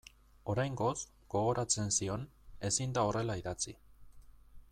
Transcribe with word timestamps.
Oraingoz, 0.53 0.93
gogoratzen 1.33 1.93
zion, 1.99 2.25
ezin 2.73 2.97
da 2.99 3.07
horrela 3.11 3.37
idatzi. 3.45 3.77